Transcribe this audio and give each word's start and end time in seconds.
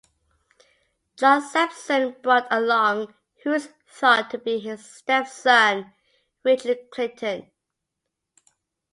John 1.15 1.43
Sampson 1.43 2.15
brought 2.23 2.47
along 2.49 3.13
who 3.43 3.53
is 3.53 3.69
thought 3.87 4.31
to 4.31 4.39
be 4.39 4.57
his 4.57 4.83
step-son 4.83 5.93
Richard 6.43 6.89
Clinton. 6.89 7.51